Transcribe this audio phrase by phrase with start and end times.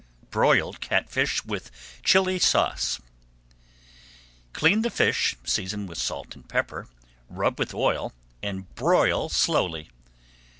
[0.31, 1.69] BROILED BLACKFISH WITH
[2.03, 3.01] CHILLI SAUCE
[4.51, 6.87] Clean the fish, season with salt and pepper,
[7.29, 8.11] rub with oil,
[8.41, 9.91] and broil slowly.